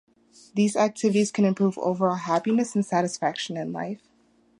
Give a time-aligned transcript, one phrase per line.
[0.55, 4.01] These activities can improve overall happiness and satisfaction in life.